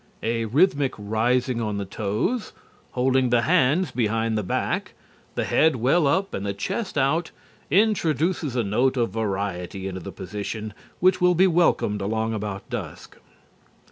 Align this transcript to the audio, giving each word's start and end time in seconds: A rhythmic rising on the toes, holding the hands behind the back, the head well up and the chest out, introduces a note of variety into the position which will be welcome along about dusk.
A 0.23 0.45
rhythmic 0.45 0.95
rising 0.97 1.61
on 1.61 1.77
the 1.77 1.85
toes, 1.85 2.53
holding 2.93 3.29
the 3.29 3.43
hands 3.43 3.91
behind 3.91 4.35
the 4.35 4.41
back, 4.41 4.95
the 5.35 5.43
head 5.43 5.75
well 5.75 6.07
up 6.07 6.33
and 6.33 6.43
the 6.43 6.55
chest 6.55 6.97
out, 6.97 7.29
introduces 7.69 8.55
a 8.55 8.63
note 8.63 8.97
of 8.97 9.11
variety 9.11 9.87
into 9.87 9.99
the 9.99 10.11
position 10.11 10.73
which 11.01 11.21
will 11.21 11.35
be 11.35 11.45
welcome 11.45 11.99
along 12.01 12.33
about 12.33 12.67
dusk. 12.67 13.17